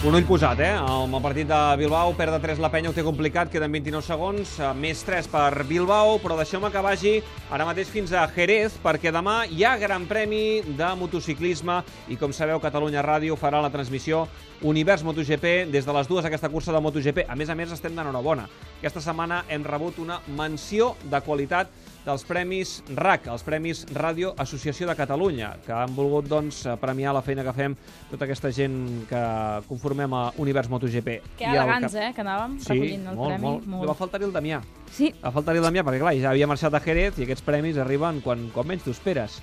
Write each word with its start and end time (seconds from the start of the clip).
Un 0.00 0.14
ull 0.16 0.24
posat, 0.24 0.56
eh? 0.64 0.70
El 0.80 1.10
partit 1.20 1.44
de 1.44 1.56
Bilbao 1.76 2.14
perd 2.16 2.32
de 2.32 2.38
3 2.40 2.60
la 2.64 2.70
penya, 2.72 2.88
ho 2.88 2.94
té 2.96 3.02
complicat, 3.04 3.50
queden 3.52 3.68
29 3.74 4.06
segons, 4.06 4.54
eh, 4.56 4.70
més 4.72 5.02
3 5.04 5.26
per 5.28 5.66
Bilbao, 5.68 6.14
però 6.22 6.38
deixeu-me 6.38 6.70
que 6.72 6.80
vagi 6.80 7.12
ara 7.52 7.66
mateix 7.68 7.90
fins 7.92 8.14
a 8.16 8.22
Jerez, 8.32 8.78
perquè 8.80 9.12
demà 9.12 9.44
hi 9.44 9.60
ha 9.62 9.74
Gran 9.76 10.06
Premi 10.08 10.62
de 10.64 10.88
motociclisme 10.96 11.82
i, 12.08 12.16
com 12.16 12.32
sabeu, 12.32 12.62
Catalunya 12.64 13.04
Ràdio 13.04 13.36
farà 13.36 13.60
la 13.60 13.68
transmissió 13.68 14.26
Univers 14.62 15.04
MotoGP 15.04 15.68
des 15.68 15.84
de 15.84 15.92
les 15.92 16.08
dues 16.08 16.24
aquesta 16.24 16.48
cursa 16.48 16.72
de 16.72 16.80
MotoGP. 16.80 17.26
A 17.28 17.36
més 17.36 17.50
a 17.50 17.54
més, 17.54 17.70
estem 17.70 17.92
d'enhorabona. 17.92 18.48
Aquesta 18.80 19.04
setmana 19.04 19.44
hem 19.48 19.68
rebut 19.68 19.98
una 20.00 20.22
menció 20.32 20.94
de 21.04 21.20
qualitat 21.20 21.68
dels 22.04 22.24
Premis 22.24 22.82
RAC, 22.96 23.26
els 23.28 23.42
Premis 23.44 23.82
Ràdio 23.92 24.32
Associació 24.40 24.86
de 24.88 24.94
Catalunya, 24.96 25.52
que 25.66 25.72
han 25.72 25.92
volgut 25.94 26.26
doncs, 26.30 26.62
premiar 26.80 27.12
la 27.14 27.22
feina 27.22 27.44
que 27.44 27.52
fem 27.52 27.74
tota 28.10 28.24
aquesta 28.24 28.50
gent 28.52 29.06
que 29.10 29.20
conformem 29.68 30.14
a 30.16 30.22
Univers 30.40 30.70
MotoGP. 30.72 31.20
Que 31.38 31.44
elegants, 31.44 31.92
cap- 31.92 32.02
eh, 32.02 32.12
que 32.16 32.22
anàvem 32.24 32.58
Sí, 32.58 32.68
recollint 32.72 33.06
el 33.08 33.16
molt, 33.16 33.34
premi. 33.34 33.60
molt. 33.66 33.82
Li 33.82 33.88
va 33.88 33.94
faltar-hi 33.94 34.24
el 34.24 34.32
Damià. 34.32 34.62
Sí, 34.90 35.12
Va 35.22 35.30
faltar-hi 35.30 35.58
el 35.58 35.64
Damià, 35.64 35.84
perquè 35.84 36.00
clar, 36.00 36.14
ja 36.16 36.30
havia 36.30 36.46
marxat 36.46 36.74
a 36.74 36.80
Jerez 36.80 37.18
i 37.18 37.22
aquests 37.24 37.42
premis 37.42 37.76
arriben 37.78 38.20
quan, 38.20 38.48
quan 38.54 38.66
menys 38.66 38.82
t'ho 38.82 38.90
esperes. 38.90 39.40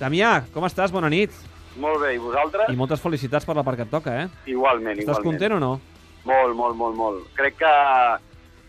Damià, 0.00 0.44
com 0.52 0.64
estàs? 0.64 0.90
Bona 0.90 1.08
nit. 1.10 1.30
Molt 1.78 2.00
bé, 2.00 2.14
i 2.14 2.18
vosaltres? 2.18 2.70
I 2.72 2.76
moltes 2.76 3.00
felicitats 3.00 3.44
per 3.44 3.54
la 3.54 3.62
part 3.62 3.76
que 3.76 3.82
et 3.84 3.90
toca, 3.90 4.22
eh? 4.24 4.28
Igualment, 4.46 4.96
Estàs 4.98 5.18
igualment. 5.20 5.24
content 5.24 5.52
o 5.52 5.60
no? 5.60 5.80
Molt, 6.24 6.56
molt, 6.56 6.74
molt, 6.76 6.96
molt. 6.96 7.26
Crec 7.36 7.56
que... 7.58 8.18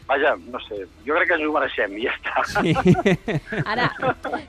Vaja, 0.09 0.33
no 0.49 0.57
sé, 0.65 0.87
jo 1.05 1.13
crec 1.13 1.29
que 1.29 1.37
ens 1.37 1.45
ho 1.45 1.53
mereixem 1.53 1.93
i 1.99 2.07
ja 2.07 2.15
està. 2.17 2.41
Sí. 2.49 2.73
ara, 3.73 3.91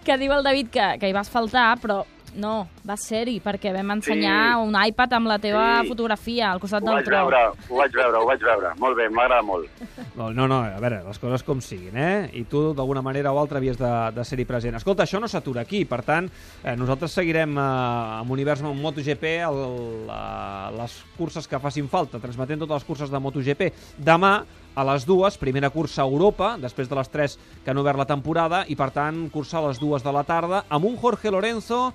que 0.06 0.16
diu 0.22 0.32
el 0.32 0.46
David 0.46 0.70
que, 0.72 0.86
que 1.02 1.10
hi 1.10 1.16
vas 1.16 1.28
faltar, 1.32 1.74
però 1.82 2.00
no, 2.40 2.68
vas 2.84 3.02
ser-hi, 3.04 3.40
perquè 3.44 3.72
vam 3.74 3.90
ensenyar 3.92 4.54
Sí. 4.56 4.68
un 4.68 4.74
iPad 4.86 5.12
amb 5.12 5.26
la 5.28 5.38
teva 5.38 5.82
Sí. 5.82 5.88
fotografia 5.88 6.50
al 6.52 6.60
costat 6.60 6.82
Ho 6.82 6.86
del 6.86 6.94
vaig 6.94 7.04
tro. 7.04 7.16
veure, 7.16 7.42
ho 7.68 7.76
vaig 7.76 7.92
veure, 7.92 8.16
ho 8.18 8.26
vaig 8.26 8.40
veure. 8.40 8.68
Molt 8.78 8.96
bé, 8.96 9.08
m'agrada 9.10 9.42
molt. 9.42 9.68
No, 10.16 10.30
no, 10.32 10.48
no, 10.48 10.62
a 10.64 10.80
veure, 10.80 11.02
les 11.06 11.18
coses 11.18 11.42
com 11.42 11.60
siguin, 11.60 11.96
eh? 11.96 12.30
I 12.34 12.44
tu, 12.44 12.72
d'alguna 12.74 13.02
manera 13.02 13.32
o 13.32 13.38
altra, 13.38 13.58
havies 13.58 13.76
de, 13.78 14.12
de 14.14 14.24
ser-hi 14.24 14.44
present. 14.44 14.74
Escolta, 14.76 15.04
això 15.04 15.20
no 15.20 15.28
s'atura 15.28 15.60
aquí, 15.62 15.84
per 15.84 16.02
tant, 16.02 16.30
eh, 16.64 16.74
nosaltres 16.76 17.12
seguirem 17.12 17.56
eh, 17.56 17.60
amb 17.60 18.30
Univers 18.30 18.62
MotoGP 18.62 19.24
el, 19.44 20.06
la, 20.06 20.70
les 20.76 21.04
curses 21.18 21.46
que 21.46 21.58
facin 21.60 21.88
falta, 21.88 22.18
transmetent 22.18 22.58
totes 22.60 22.80
les 22.80 22.84
curses 22.84 23.10
de 23.10 23.18
MotoGP. 23.20 23.72
Demà, 23.98 24.44
a 24.74 24.84
les 24.84 25.04
dues, 25.04 25.36
primera 25.36 25.68
cursa 25.70 26.02
a 26.02 26.06
Europa, 26.06 26.56
després 26.58 26.88
de 26.88 26.94
les 26.94 27.08
tres 27.10 27.38
que 27.64 27.70
han 27.70 27.78
obert 27.78 27.98
la 27.98 28.06
temporada, 28.06 28.64
i 28.68 28.76
per 28.76 28.90
tant, 28.90 29.28
cursa 29.30 29.58
a 29.58 29.66
les 29.68 29.78
dues 29.80 30.02
de 30.02 30.12
la 30.12 30.22
tarda, 30.24 30.64
amb 30.70 30.84
un 30.86 30.96
Jorge 30.96 31.30
Lorenzo 31.30 31.92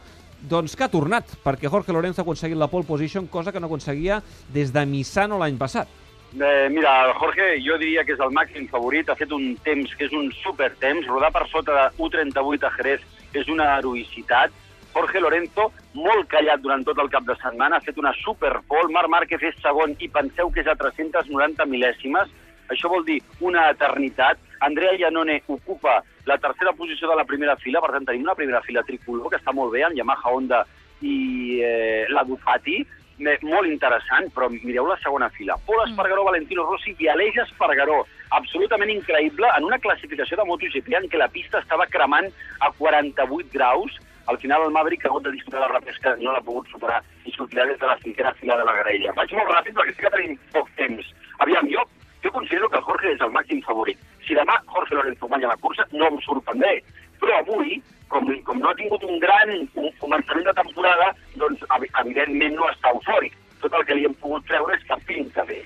doncs 0.49 0.75
que 0.75 0.85
ha 0.85 0.91
tornat, 0.91 1.35
perquè 1.43 1.69
Jorge 1.71 1.93
Lorenzo 1.93 2.21
ha 2.21 2.25
aconseguit 2.25 2.57
la 2.57 2.69
pole 2.71 2.87
position, 2.87 3.27
cosa 3.27 3.51
que 3.51 3.59
no 3.59 3.67
aconseguia 3.67 4.21
des 4.53 4.73
de 4.73 4.85
Misano 4.85 5.39
l'any 5.41 5.57
passat. 5.57 5.87
Eh, 6.35 6.67
mira, 6.69 7.13
Jorge, 7.15 7.61
jo 7.63 7.77
diria 7.79 8.03
que 8.03 8.11
és 8.11 8.19
el 8.19 8.33
màxim 8.35 8.67
favorit, 8.67 9.09
ha 9.09 9.15
fet 9.15 9.31
un 9.31 9.53
temps 9.63 9.93
que 9.95 10.07
és 10.09 10.13
un 10.13 10.31
super 10.41 10.71
temps, 10.81 11.07
rodar 11.07 11.31
per 11.31 11.45
sota 11.47 11.75
de 11.77 11.85
1.38 11.95 12.67
a 12.67 12.71
Jerez 12.75 13.05
és 13.33 13.47
una 13.47 13.69
heroïcitat. 13.77 14.51
Jorge 14.95 15.19
Lorenzo, 15.19 15.69
molt 15.95 16.27
callat 16.31 16.61
durant 16.63 16.83
tot 16.87 16.99
el 17.03 17.11
cap 17.11 17.23
de 17.27 17.35
setmana, 17.39 17.77
ha 17.77 17.83
fet 17.83 17.97
una 17.99 18.13
super 18.21 18.53
pole, 18.67 18.91
Marc 18.91 19.11
Márquez 19.11 19.43
és 19.47 19.55
segon 19.63 19.95
i 19.99 20.11
penseu 20.11 20.51
que 20.51 20.63
és 20.63 20.71
a 20.71 20.75
390 20.79 21.67
mil·lèsimes, 21.71 22.31
això 22.71 22.91
vol 22.91 23.05
dir 23.07 23.21
una 23.39 23.69
eternitat. 23.71 24.39
Andrea 24.63 24.95
Iannone 24.99 25.41
ocupa 25.47 26.01
la 26.25 26.37
tercera 26.41 26.73
posició 26.73 27.09
de 27.09 27.15
la 27.15 27.25
primera 27.25 27.55
fila, 27.61 27.81
per 27.81 27.93
tant 27.93 28.05
tenim 28.09 28.25
una 28.25 28.35
primera 28.35 28.61
fila 28.65 28.83
tricolor 28.83 29.29
que 29.29 29.39
està 29.41 29.53
molt 29.53 29.73
bé, 29.73 29.83
amb 29.85 29.97
Yamaha 29.97 30.33
Honda 30.33 30.63
i 31.05 31.61
eh, 31.61 32.05
la 32.09 32.23
Ducati, 32.25 32.79
molt 33.19 33.67
interessant, 33.69 34.27
però 34.35 34.49
mireu 34.51 34.87
la 34.87 34.97
segona 35.03 35.29
fila. 35.29 35.55
Pol 35.65 35.83
Espargaró, 35.85 36.25
Valentino 36.25 36.65
Rossi 36.65 36.95
i 36.99 37.07
Aleix 37.07 37.37
Espargaró. 37.45 38.05
Absolutament 38.31 38.91
increïble 38.91 39.47
en 39.57 39.63
una 39.63 39.79
classificació 39.79 40.37
de 40.37 40.45
MotoGP 40.45 40.91
en 40.97 41.07
què 41.07 41.17
la 41.17 41.29
pista 41.29 41.59
estava 41.59 41.87
cremant 41.87 42.27
a 42.59 42.71
48 42.77 43.49
graus. 43.53 43.95
Al 44.27 44.39
final 44.41 44.65
el 44.65 44.73
Maverick 44.73 45.05
ha 45.05 45.09
hagut 45.09 45.23
de 45.23 45.31
disputar 45.31 45.61
la 45.61 45.69
repesca, 45.69 46.15
no 46.17 46.33
l'ha 46.33 46.41
pogut 46.41 46.67
superar 46.73 47.01
i 47.25 47.31
sortirà 47.31 47.67
des 47.69 47.79
de 47.79 47.85
la 47.85 47.97
cinquena 48.01 48.33
fila 48.33 48.57
de 48.57 48.65
la 48.65 48.73
graella. 48.81 49.13
Vaig 49.13 49.31
molt 49.37 49.53
ràpid 49.53 49.77
perquè 49.77 49.93
sí 49.93 50.01
que 50.01 50.13
tenim 50.17 50.39
poc 50.51 50.71
temps. 50.75 51.13
Aviam, 51.45 51.69
jo, 51.69 51.85
jo 52.25 52.31
considero 52.33 52.69
que 52.69 52.81
Jorge 52.81 53.13
és 53.13 53.21
el 53.21 53.31
màxim 53.31 53.61
favorit. 53.61 54.01
Si 54.27 54.33
demà 54.33 54.55
Jorge 54.65 54.95
Lorenzo 54.95 55.27
guanya 55.27 55.47
la 55.47 55.57
cursa, 55.57 55.85
no 55.91 56.07
em 56.07 56.19
sorprendré. 56.21 56.81
Però 57.19 57.37
avui, 57.39 57.81
com, 58.09 58.25
com 58.43 58.59
no 58.59 58.69
ha 58.69 58.75
tingut 58.75 59.03
un 59.03 59.19
gran 59.19 59.49
un 59.75 59.89
començament 59.99 60.45
de 60.45 60.53
temporada, 60.53 61.13
doncs 61.35 61.61
evi- 61.77 61.91
evidentment 62.01 62.55
no 62.55 62.67
està 62.69 62.91
eufòric. 62.91 63.33
Tot 63.61 63.73
el 63.73 63.85
que 63.85 63.95
li 63.95 64.05
hem 64.05 64.13
pogut 64.15 64.45
treure 64.45 64.75
és 64.75 64.83
que 64.85 64.97
pinta 65.07 65.43
bé. 65.45 65.63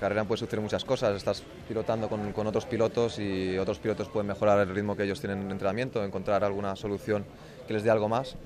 carrera 0.00 0.24
puede 0.24 0.38
suceder 0.38 0.60
muchas 0.62 0.82
cosas. 0.84 1.14
Estás 1.14 1.42
pilotando 1.68 2.08
con, 2.08 2.32
con 2.32 2.46
otros 2.46 2.64
pilotos 2.64 3.18
y 3.18 3.58
otros 3.58 3.78
pilotos 3.78 4.08
pueden 4.08 4.28
mejorar 4.28 4.58
el 4.60 4.74
ritmo 4.74 4.96
que 4.96 5.02
ellos 5.04 5.20
tienen 5.20 5.42
en 5.42 5.50
entrenamiento, 5.50 6.02
encontrar 6.02 6.42
alguna 6.42 6.74
solución 6.74 7.26
que 7.66 7.74
les 7.74 7.84
dé 7.84 7.90
algo 7.90 8.08
más. 8.08 8.36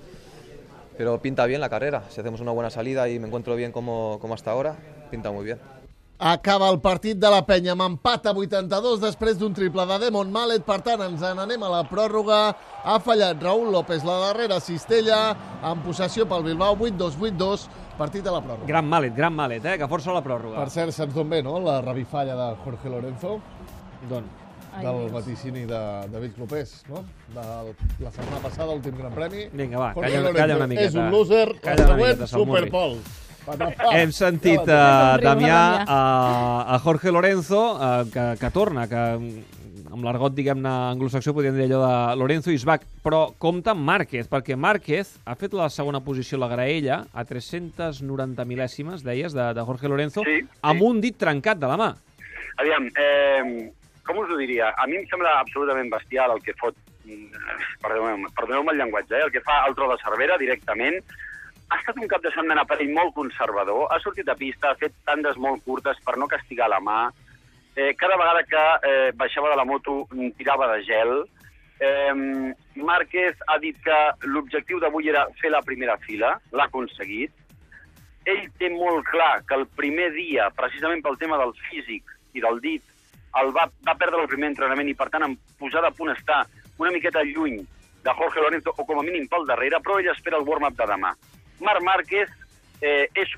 Pero 0.99 1.21
pinta 1.23 1.47
bien 1.47 1.61
la 1.61 1.69
carrera. 1.69 2.03
Si 2.11 2.21
hacemos 2.21 2.41
una 2.41 2.51
buena 2.51 2.71
salida 2.71 3.09
y 3.09 3.21
me 3.21 3.29
encuentro 3.29 3.55
bien 3.55 3.71
como, 3.71 4.19
como 4.21 4.35
hasta 4.35 4.51
ahora, 4.51 4.77
pinta 5.13 5.31
muy 5.31 5.45
bien. 5.45 5.59
Acaba 6.19 6.69
el 6.71 6.79
partit 6.79 7.19
de 7.19 7.27
la 7.27 7.41
penya 7.43 7.73
amb 7.75 7.83
empat 7.83 8.29
a 8.31 8.33
82 8.39 9.01
després 9.03 9.35
d'un 9.39 9.53
triple 9.53 9.83
de 9.91 9.97
Demon 9.99 10.31
Mallet. 10.31 10.63
Per 10.65 10.77
tant, 10.87 11.03
ens 11.03 11.21
n'anem 11.21 11.63
a 11.67 11.71
la 11.73 11.81
pròrroga. 11.91 12.39
Ha 12.85 12.99
fallat 13.03 13.43
Raúl 13.43 13.73
López, 13.75 14.05
la 14.07 14.21
darrera 14.29 14.61
cistella, 14.63 15.19
en 15.67 15.83
possessió 15.83 16.25
pel 16.31 16.47
Bilbao, 16.47 16.79
8-2, 16.79 17.19
8-2, 17.19 17.67
partit 17.99 18.31
a 18.31 18.37
la 18.37 18.45
pròrroga. 18.45 18.69
Gran 18.71 18.87
malet, 18.87 19.15
gran 19.17 19.35
malet, 19.35 19.67
eh? 19.67 19.75
Que 19.81 19.89
força 19.91 20.15
la 20.15 20.23
pròrroga. 20.23 20.63
Per 20.63 20.71
cert, 20.71 20.95
se'ns 20.95 21.13
don 21.17 21.29
bé, 21.29 21.43
no?, 21.43 21.59
la 21.65 21.81
revifalla 21.83 22.39
de 22.39 22.49
Jorge 22.63 22.95
Lorenzo, 22.95 23.41
Don. 24.09 24.31
Del 24.75 25.05
vaticini 25.11 25.67
de 25.71 25.81
David 26.11 26.33
Clopés, 26.39 26.85
no?, 26.91 27.05
de 27.35 27.75
la 28.03 28.11
setmana 28.15 28.39
passada, 28.43 28.71
últim 28.71 28.97
Gran 28.99 29.13
Premi. 29.15 29.49
Vinga, 29.53 29.79
va, 29.83 29.93
Jorge 29.95 30.11
calla, 30.11 30.23
Lorenzo 30.23 30.41
calla 30.41 30.57
una 30.63 30.71
miqueta. 30.71 30.89
És 30.89 30.95
un 30.95 31.11
loser, 31.11 31.45
Calla 31.61 31.83
el 31.83 31.91
una 31.91 32.01
miqueta, 32.01 32.27
Salmurri. 32.27 32.65
Superpol. 32.71 32.99
Patapà. 33.03 33.24
Hem 33.94 34.12
sentit, 34.12 34.60
uh. 34.60 34.66
Damià, 34.66 35.21
Damià. 35.25 35.59
a, 35.87 35.99
a 36.75 36.78
Jorge 36.84 37.12
Lorenzo, 37.12 37.60
uh, 37.77 38.05
que, 38.12 38.25
que 38.41 38.50
torna, 38.55 38.87
que 38.88 39.03
amb 39.94 40.03
l'argot, 40.03 40.32
diguem-ne, 40.34 40.71
anglosaxó, 40.94 41.34
podríem 41.37 41.54
dir 41.54 41.66
allò 41.69 41.83
de 41.84 42.16
Lorenzo 42.19 42.50
is 42.50 42.65
back, 42.66 42.87
però 43.04 43.28
compta 43.38 43.75
amb 43.77 43.84
Márquez, 43.87 44.27
perquè 44.33 44.56
Márquez 44.59 45.12
ha 45.28 45.37
fet 45.38 45.53
la 45.54 45.69
segona 45.71 46.00
posició 46.03 46.41
a 46.41 46.43
la 46.47 46.49
graella 46.50 46.97
a 47.12 47.22
390 47.28 48.43
mil·lèsimes, 48.49 49.04
deies, 49.06 49.37
de, 49.37 49.50
de 49.54 49.66
Jorge 49.69 49.93
Lorenzo, 49.93 50.25
Sí, 50.27 50.41
sí. 50.41 50.49
amb 50.66 50.83
un 50.83 50.99
dit 51.04 51.15
trencat 51.21 51.60
de 51.62 51.71
la 51.71 51.77
mà. 51.78 51.91
Aviam, 52.65 52.88
eh, 52.99 53.71
com 54.06 54.19
us 54.25 54.33
ho 54.34 54.41
diria? 54.41 54.72
A 54.78 54.88
mi 54.91 54.99
em 54.99 55.06
sembla 55.10 55.37
absolutament 55.44 55.93
bestial 55.93 56.34
el 56.34 56.43
que 56.43 56.56
fot... 56.59 56.75
Perdoneu-me 57.84 58.31
perdoneu 58.33 58.71
el 58.72 58.78
llenguatge, 58.81 59.19
eh? 59.19 59.25
el 59.27 59.31
que 59.33 59.43
fa 59.44 59.60
el 59.69 59.75
tro 59.77 59.91
de 59.91 59.99
Cervera 60.00 60.38
directament. 60.41 60.97
Ha 61.75 61.81
estat 61.81 61.97
un 61.99 62.07
cap 62.07 62.23
de 62.23 62.31
setmana 62.31 62.62
per 62.71 62.77
ell 62.79 62.93
molt 62.95 63.17
conservador, 63.17 63.89
ha 63.91 63.97
sortit 63.99 64.29
a 64.31 64.37
pista, 64.39 64.71
ha 64.71 64.79
fet 64.79 64.93
tandes 65.09 65.35
molt 65.43 65.65
curtes 65.67 65.99
per 66.07 66.15
no 66.23 66.29
castigar 66.31 66.69
la 66.71 66.79
mà, 66.79 66.99
eh, 67.75 67.97
cada 67.99 68.19
vegada 68.21 68.45
que 68.47 68.62
eh, 68.91 69.11
baixava 69.19 69.51
de 69.51 69.57
la 69.59 69.65
moto 69.67 70.05
mm, 70.13 70.37
tirava 70.39 70.69
de 70.71 70.84
gel. 70.87 71.11
Eh, 71.83 72.15
Márquez 72.79 73.43
ha 73.51 73.59
dit 73.59 73.83
que 73.83 73.99
l'objectiu 74.31 74.79
d'avui 74.79 75.11
era 75.11 75.27
fer 75.43 75.51
la 75.51 75.65
primera 75.67 75.99
fila, 76.07 76.37
l'ha 76.55 76.71
aconseguit. 76.71 77.34
Ell 78.31 78.47
té 78.63 78.71
molt 78.71 79.11
clar 79.11 79.43
que 79.43 79.59
el 79.59 79.67
primer 79.75 80.13
dia, 80.15 80.53
precisament 80.55 81.03
pel 81.03 81.19
tema 81.19 81.43
del 81.43 81.59
físic 81.67 82.07
i 82.39 82.45
del 82.45 82.63
dit, 82.63 82.87
el 83.43 83.51
va, 83.51 83.67
va 83.83 83.99
perdre 83.99 84.23
el 84.23 84.31
primer 84.31 84.53
entrenament 84.55 84.95
i, 84.95 84.95
per 84.95 85.10
tant, 85.10 85.27
en 85.27 85.34
posada 85.59 85.91
a 85.91 85.98
punt 85.98 86.15
està 86.15 86.45
una 86.78 86.95
miqueta 86.95 87.27
lluny 87.27 87.65
de 88.04 88.13
Jorge 88.15 88.47
Lorenzo, 88.47 88.71
o 88.78 88.87
com 88.87 89.01
a 89.01 89.03
mínim 89.03 89.27
pel 89.27 89.48
darrere, 89.48 89.83
però 89.83 89.98
ell 89.98 90.15
espera 90.15 90.39
el 90.39 90.47
warm-up 90.47 90.78
de 90.78 90.87
demà. 90.87 91.16
Marc 91.65 91.83
Márquez 91.83 92.31
eh, 92.81 93.09
és 93.15 93.33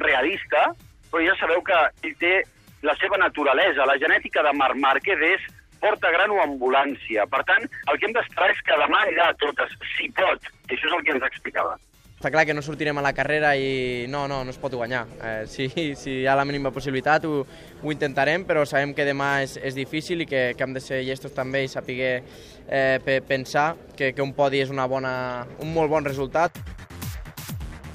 realista, 0.00 0.70
però 1.12 1.22
ja 1.26 1.34
sabeu 1.40 1.62
que 1.66 1.78
ell 2.08 2.16
té 2.20 2.34
la 2.82 2.94
seva 2.98 3.18
naturalesa. 3.20 3.84
La 3.86 3.98
genètica 4.00 4.42
de 4.46 4.52
Marc 4.58 4.78
Márquez 4.80 5.20
és 5.34 5.44
porta 5.82 6.10
gran 6.14 6.30
o 6.30 6.40
ambulància. 6.42 7.26
Per 7.30 7.42
tant, 7.46 7.64
el 7.90 7.98
que 7.98 8.06
hem 8.08 8.14
d'esperar 8.16 8.50
és 8.54 8.60
que 8.64 8.76
demà 8.80 9.02
anirà 9.04 9.30
a 9.32 9.38
totes, 9.38 9.72
si 9.96 10.08
pot. 10.14 10.50
I 10.70 10.76
això 10.76 10.86
és 10.88 10.94
el 10.96 11.02
que 11.04 11.16
ens 11.18 11.26
explicava. 11.26 11.74
Està 12.22 12.30
clar 12.30 12.44
que 12.46 12.54
no 12.54 12.62
sortirem 12.62 12.94
a 13.00 13.02
la 13.02 13.10
carrera 13.12 13.48
i 13.58 14.06
no, 14.06 14.28
no, 14.30 14.44
no 14.46 14.52
es 14.54 14.58
pot 14.62 14.70
guanyar. 14.78 15.00
Eh, 15.26 15.40
si, 15.50 15.66
si 15.98 16.20
hi 16.20 16.26
ha 16.30 16.36
la 16.38 16.44
mínima 16.46 16.70
possibilitat 16.70 17.24
ho, 17.26 17.40
ho 17.82 17.90
intentarem, 17.90 18.44
però 18.46 18.62
sabem 18.62 18.92
que 18.94 19.02
demà 19.08 19.40
és, 19.42 19.56
és 19.58 19.74
difícil 19.74 20.22
i 20.22 20.28
que, 20.30 20.52
que 20.54 20.62
hem 20.62 20.76
de 20.76 20.82
ser 20.84 21.00
llestos 21.02 21.34
també 21.34 21.64
i 21.66 21.72
saber 21.72 21.98
eh, 22.22 23.00
pe- 23.02 23.18
pensar 23.26 23.72
que, 23.98 24.12
que 24.14 24.22
un 24.22 24.36
podi 24.38 24.62
és 24.62 24.70
una 24.70 24.86
bona, 24.86 25.16
un 25.58 25.74
molt 25.74 25.90
bon 25.90 26.06
resultat. 26.06 26.62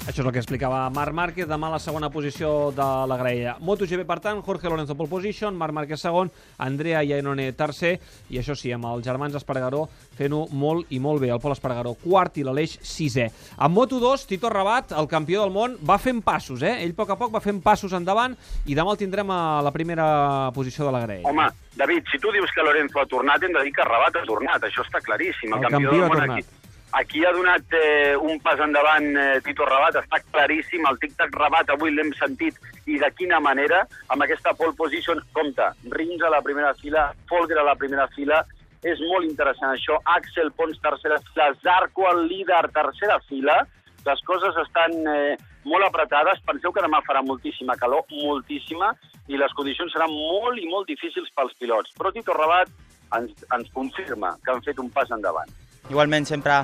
Això 0.08 0.22
és 0.22 0.28
el 0.30 0.32
que 0.32 0.40
explicava 0.40 0.86
Marc 0.96 1.12
Márquez, 1.12 1.50
demà 1.50 1.68
a 1.68 1.74
la 1.74 1.80
segona 1.84 2.08
posició 2.08 2.72
de 2.72 2.86
la 3.12 3.18
graella. 3.20 3.58
MotoGP, 3.60 4.06
per 4.08 4.22
tant, 4.24 4.38
Jorge 4.40 4.70
Lorenzo 4.72 4.96
pole 4.96 5.12
position, 5.12 5.58
Marc 5.60 5.76
Márquez 5.76 6.00
segon, 6.00 6.30
Andrea 6.64 7.02
Iannone 7.04 7.50
tercer, 7.60 7.98
i 8.32 8.40
això 8.40 8.56
sí, 8.56 8.72
amb 8.72 8.88
els 8.88 9.04
germans 9.04 9.36
Espargaró 9.36 9.82
fent-ho 10.16 10.46
molt 10.56 10.94
i 10.96 11.02
molt 11.04 11.20
bé. 11.20 11.28
El 11.36 11.42
Pol 11.44 11.52
Espargaró 11.52 11.92
quart 12.00 12.40
i 12.40 12.46
l'Aleix 12.48 12.78
sisè. 12.88 13.28
En 13.60 13.76
Moto2, 13.76 14.24
Tito 14.30 14.48
Rabat, 14.54 14.94
el 14.96 15.10
campió 15.12 15.44
del 15.44 15.52
món, 15.52 15.76
va 15.84 16.00
fent 16.00 16.24
passos, 16.24 16.64
eh? 16.64 16.78
Ell 16.86 16.96
a 16.96 17.00
poc 17.02 17.12
a 17.12 17.20
poc 17.20 17.36
va 17.36 17.44
fent 17.44 17.60
passos 17.66 17.92
endavant 17.92 18.38
i 18.64 18.80
demà 18.80 18.96
el 18.96 19.02
tindrem 19.04 19.28
a 19.36 19.60
la 19.60 19.76
primera 19.76 20.08
posició 20.56 20.88
de 20.88 20.96
la 20.96 21.04
graella. 21.04 21.28
Home, 21.28 21.50
David, 21.76 22.08
si 22.14 22.18
tu 22.24 22.32
dius 22.32 22.56
que 22.56 22.64
Lorenzo 22.64 23.04
ha 23.04 23.06
tornat, 23.12 23.44
hem 23.44 23.60
de 23.60 23.68
dir 23.68 23.76
que 23.76 23.84
Rabat 23.84 24.22
ha 24.22 24.24
tornat. 24.26 24.72
Això 24.72 24.88
està 24.88 25.04
claríssim. 25.04 25.52
El 25.52 25.68
campió 25.68 26.00
ha 26.06 26.14
tornat. 26.16 26.40
aquí, 26.40 26.67
aquí 26.92 27.24
ha 27.26 27.32
donat 27.34 27.74
eh, 27.74 28.16
un 28.16 28.40
pas 28.40 28.60
endavant 28.60 29.08
eh, 29.18 29.40
Tito 29.44 29.66
Rabat, 29.66 30.00
està 30.02 30.20
claríssim. 30.32 30.86
El 30.88 31.00
tic-tac 31.02 31.34
Rabat 31.36 31.74
avui 31.74 31.94
l'hem 31.94 32.14
sentit 32.20 32.58
i 32.88 32.98
de 33.02 33.10
quina 33.18 33.40
manera, 33.44 33.84
amb 34.14 34.24
aquesta 34.24 34.54
pole 34.56 34.76
position, 34.78 35.20
compte, 35.34 35.66
Rins 35.92 36.24
a 36.24 36.32
la 36.32 36.42
primera 36.42 36.74
fila, 36.80 37.10
Folger 37.30 37.60
a 37.60 37.68
la 37.68 37.76
primera 37.76 38.08
fila, 38.16 38.44
és 38.86 39.02
molt 39.10 39.28
interessant 39.28 39.74
això. 39.74 40.00
Axel 40.16 40.52
Pons, 40.56 40.80
tercera 40.84 41.20
fila, 41.32 41.52
Zarco, 41.64 42.08
el 42.12 42.28
líder, 42.30 42.64
tercera 42.74 43.20
fila. 43.28 43.60
Les 44.06 44.22
coses 44.24 44.56
estan 44.64 44.94
eh, 45.12 45.36
molt 45.68 45.84
apretades. 45.90 46.40
Penseu 46.48 46.72
que 46.72 46.84
demà 46.86 47.02
farà 47.04 47.24
moltíssima 47.26 47.76
calor, 47.76 48.06
moltíssima, 48.24 48.94
i 49.28 49.40
les 49.40 49.54
condicions 49.58 49.92
seran 49.92 50.14
molt 50.14 50.62
i 50.62 50.68
molt 50.72 50.88
difícils 50.88 51.34
pels 51.36 51.56
pilots. 51.60 51.92
Però 51.98 52.14
Tito 52.16 52.36
Rabat 52.38 52.72
ens, 53.18 53.34
ens 53.52 53.72
confirma 53.76 54.38
que 54.44 54.54
han 54.54 54.64
fet 54.64 54.80
un 54.80 54.92
pas 54.94 55.12
endavant. 55.12 55.52
Igualment, 55.90 56.26
sempre 56.28 56.60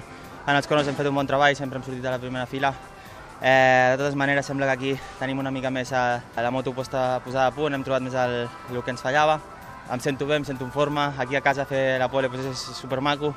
en 0.46 0.56
els 0.56 0.68
conos 0.68 0.88
hem 0.88 0.98
fet 0.98 1.08
un 1.08 1.16
bon 1.16 1.28
treball, 1.28 1.56
sempre 1.56 1.80
hem 1.80 1.86
sortit 1.86 2.06
a 2.06 2.16
la 2.16 2.20
primera 2.20 2.46
fila. 2.46 2.74
Eh, 3.42 3.94
de 3.94 3.98
totes 4.00 4.16
maneres, 4.16 4.46
sembla 4.46 4.68
que 4.68 4.76
aquí 4.76 4.94
tenim 5.20 5.40
una 5.40 5.52
mica 5.52 5.72
més 5.72 5.92
a, 5.92 6.22
a 6.36 6.44
la 6.44 6.52
moto 6.52 6.74
posta, 6.76 7.20
posada 7.24 7.50
a 7.52 7.56
punt, 7.56 7.76
hem 7.76 7.84
trobat 7.84 8.04
més 8.04 8.16
el, 8.16 8.44
el 8.72 8.84
que 8.84 8.92
ens 8.92 9.04
fallava. 9.04 9.40
Em 9.92 10.00
sento 10.00 10.28
bé, 10.28 10.38
em 10.40 10.46
sento 10.48 10.64
en 10.64 10.72
forma. 10.72 11.14
Aquí 11.20 11.36
a 11.36 11.44
casa 11.44 11.66
fer 11.68 12.00
la 12.00 12.08
pole 12.12 12.30
pues, 12.32 12.46
és 12.52 12.68
supermaco 12.80 13.34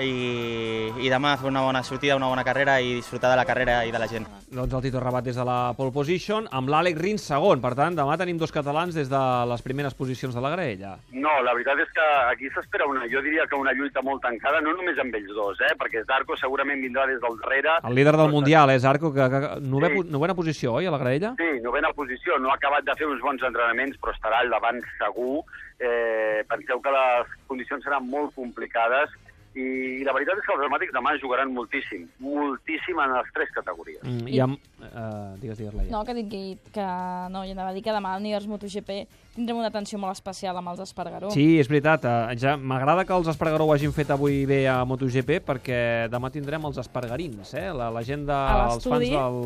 i, 0.00 0.90
i 1.04 1.10
demà 1.12 1.36
fer 1.38 1.48
una 1.50 1.62
bona 1.62 1.82
sortida, 1.86 2.16
una 2.16 2.28
bona 2.30 2.44
carrera 2.44 2.78
i 2.80 2.94
disfrutar 2.96 3.30
de 3.30 3.36
la 3.36 3.44
carrera 3.44 3.84
i 3.86 3.92
de 3.92 3.98
la 3.98 4.08
gent. 4.10 4.26
Doncs 4.54 4.72
el 4.74 4.82
Tito 4.82 5.00
Rabat 5.02 5.24
des 5.26 5.36
de 5.36 5.44
la 5.46 5.72
pole 5.76 5.92
position, 5.92 6.48
amb 6.52 6.68
l'Àlex 6.70 6.98
Rins 7.00 7.26
segon. 7.30 7.60
Per 7.62 7.74
tant, 7.78 7.96
demà 7.98 8.16
tenim 8.20 8.38
dos 8.38 8.52
catalans 8.54 8.94
des 8.94 9.08
de 9.10 9.22
les 9.50 9.62
primeres 9.62 9.94
posicions 9.94 10.34
de 10.34 10.40
la 10.44 10.50
graella. 10.54 10.94
No, 11.12 11.32
la 11.42 11.54
veritat 11.54 11.80
és 11.84 11.90
que 11.94 12.06
aquí 12.30 12.50
s'espera 12.54 12.86
una, 12.90 13.06
jo 13.10 13.22
diria 13.24 13.46
que 13.50 13.56
una 13.58 13.72
lluita 13.72 14.02
molt 14.02 14.22
tancada, 14.22 14.60
no 14.60 14.74
només 14.76 14.98
amb 15.02 15.14
ells 15.14 15.32
dos, 15.34 15.60
eh, 15.66 15.74
perquè 15.80 16.04
Zarco 16.06 16.36
segurament 16.36 16.80
vindrà 16.82 17.06
des 17.10 17.20
del 17.22 17.38
darrere. 17.42 17.78
El 17.84 17.94
líder 17.98 18.16
del 18.16 18.30
Mundial, 18.32 18.70
és 18.70 18.84
Arco, 18.84 19.12
que, 19.14 19.28
que 19.30 19.42
novè, 19.60 19.90
Sí. 19.94 20.02
sí. 20.02 20.10
novena 20.10 20.34
posició, 20.34 20.72
oi, 20.80 20.86
a 20.86 20.90
la 20.90 20.98
graella? 20.98 21.34
Sí, 21.38 21.60
novena 21.62 21.92
posició. 21.92 22.38
No 22.38 22.50
ha 22.50 22.54
acabat 22.56 22.84
de 22.84 22.94
fer 22.96 23.06
uns 23.06 23.20
bons 23.22 23.42
entrenaments, 23.42 23.98
però 24.00 24.14
estarà 24.14 24.40
al 24.40 24.50
davant 24.50 24.80
segur. 24.98 25.42
Eh, 25.78 26.44
penseu 26.48 26.80
que 26.80 26.90
les 26.94 27.26
condicions 27.48 27.82
seran 27.84 28.06
molt 28.08 28.32
complicades 28.34 29.10
i, 29.54 30.02
la 30.06 30.12
veritat 30.16 30.40
és 30.40 30.46
que 30.46 30.52
els 30.54 30.62
dramàtics 30.64 30.94
demà 30.94 31.12
jugaran 31.22 31.52
moltíssim, 31.54 32.08
moltíssim 32.22 32.98
en 32.98 33.12
les 33.14 33.28
tres 33.34 33.52
categories. 33.54 34.02
Mm, 34.02 34.28
I 34.28 34.40
amb... 34.42 34.58
Uh, 34.84 35.34
digues, 35.40 35.56
digues, 35.58 35.74
Laia. 35.74 35.90
No, 35.92 36.02
que 36.04 36.14
dic 36.18 36.26
que, 36.32 36.40
que 36.74 36.86
no, 37.32 37.44
jo 37.46 37.54
anava 37.54 37.70
a 37.70 37.76
dir 37.76 37.84
que 37.86 37.94
demà 37.94 38.14
al 38.14 38.24
Univers 38.24 38.48
MotoGP 38.50 38.98
tindrem 39.34 39.58
una 39.62 39.70
atenció 39.70 39.98
molt 39.98 40.14
especial 40.14 40.58
amb 40.60 40.74
els 40.74 40.82
Espargaró. 40.84 41.30
Sí, 41.34 41.58
és 41.62 41.70
veritat. 41.70 42.04
eh, 42.04 42.36
Ja 42.38 42.56
M'agrada 42.60 43.06
que 43.06 43.14
els 43.16 43.30
Espargaró 43.30 43.66
ho 43.66 43.72
hagin 43.74 43.94
fet 43.96 44.10
avui 44.14 44.44
bé 44.46 44.64
a 44.68 44.80
MotoGP 44.84 45.40
perquè 45.46 45.80
demà 46.12 46.30
tindrem 46.34 46.66
els 46.68 46.78
espargarins, 46.82 47.54
eh? 47.54 47.70
la, 47.72 47.90
la 47.94 48.02
gent 48.06 48.26
de, 48.28 48.34
A 48.34 48.74
els 48.74 48.84
fans 48.86 49.08
del, 49.08 49.40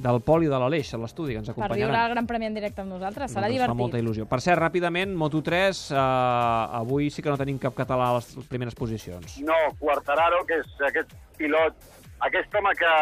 del 0.00 0.20
Pol 0.24 0.44
i 0.44 0.48
de 0.48 0.58
l'Aleix, 0.58 0.94
a 0.94 0.98
l'estudi, 0.98 1.34
que 1.36 1.38
ens 1.42 1.48
per 1.50 1.54
viure 1.54 1.66
acompanyaran. 1.68 2.04
el 2.06 2.10
Gran 2.14 2.26
Premi 2.26 2.46
en 2.46 2.54
directe 2.56 2.80
amb 2.80 2.90
nosaltres. 2.94 3.30
Serà 3.34 3.48
Doncs 3.50 3.66
Fa 3.66 3.74
molta 3.74 3.96
divertit. 3.98 4.04
il·lusió. 4.24 4.28
Per 4.28 4.40
cert, 4.40 4.60
ràpidament, 4.62 5.14
Moto3, 5.14 5.90
eh, 5.92 5.96
avui 6.80 7.10
sí 7.10 7.22
que 7.22 7.28
no 7.30 7.36
tenim 7.36 7.58
cap 7.58 7.74
català 7.74 8.10
a 8.10 8.14
les 8.18 8.34
primeres 8.48 8.74
posicions. 8.74 9.38
No, 9.44 9.54
Quartararo, 9.78 10.44
que 10.46 10.60
és 10.60 10.80
aquest 10.88 11.12
pilot, 11.36 11.74
aquest 12.20 12.54
home 12.54 12.72
que, 12.76 12.92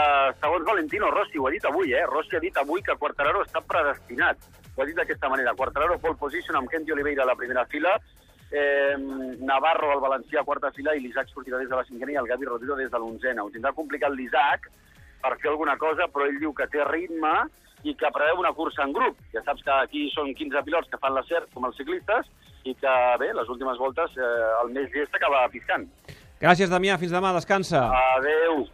segons 0.40 0.64
Valentino 0.66 1.10
Rossi, 1.10 1.38
ho 1.38 1.46
ha 1.46 1.50
dit 1.50 1.64
avui, 1.64 1.92
eh? 1.92 2.04
Rossi 2.06 2.36
ha 2.36 2.40
dit 2.40 2.56
avui 2.56 2.82
que 2.82 2.96
Quartararo 2.96 3.44
està 3.44 3.60
predestinat. 3.62 4.36
Ho 4.76 4.82
ha 4.82 4.86
dit 4.86 4.96
d'aquesta 4.96 5.28
manera. 5.28 5.54
Quartararo 5.54 5.98
pole 5.98 6.14
position 6.16 6.56
amb 6.56 6.68
Kenty 6.68 6.92
Oliveira 6.92 7.22
a 7.22 7.26
la 7.26 7.34
primera 7.36 7.64
fila, 7.66 7.96
eh, 8.50 8.96
Navarro 9.40 9.92
al 9.92 10.00
valencià 10.00 10.40
a 10.40 10.44
quarta 10.44 10.70
fila 10.72 10.94
i 10.96 11.00
l'Isaac 11.00 11.28
sortirà 11.28 11.58
des 11.58 11.68
de 11.68 11.76
la 11.76 11.84
cinquena 11.84 12.12
i 12.12 12.16
el 12.16 12.26
Gavi 12.26 12.46
Rodrigo 12.46 12.76
des 12.76 12.90
de 12.90 12.98
l'onzena. 12.98 13.44
Ho 13.44 13.50
tindrà 13.50 13.72
complicat 13.72 14.10
l'Isaac 14.14 14.70
per 15.22 15.36
fer 15.42 15.50
alguna 15.52 15.76
cosa, 15.80 16.08
però 16.12 16.26
ell 16.28 16.38
diu 16.42 16.54
que 16.54 16.68
té 16.72 16.84
ritme 16.88 17.34
i 17.86 17.94
que 17.94 18.10
preveu 18.14 18.40
una 18.42 18.52
cursa 18.54 18.84
en 18.86 18.94
grup. 18.94 19.18
Ja 19.34 19.42
saps 19.46 19.64
que 19.66 19.74
aquí 19.74 20.06
són 20.14 20.32
15 20.34 20.64
pilots 20.66 20.90
que 20.90 21.00
fan 21.02 21.14
la 21.14 21.24
CERT, 21.28 21.50
com 21.54 21.68
els 21.68 21.76
ciclistes, 21.78 22.30
i 22.66 22.74
que, 22.74 22.94
bé, 23.22 23.32
les 23.34 23.50
últimes 23.50 23.78
voltes 23.78 24.16
eh, 24.18 24.32
el 24.62 24.72
més 24.74 24.90
llest 24.94 25.14
acaba 25.14 25.46
piscant. 25.52 25.86
Gràcies, 26.38 26.70
Damià. 26.70 26.98
Fins 27.00 27.14
demà. 27.14 27.32
Descansa. 27.34 27.88
Adeu. 28.18 28.68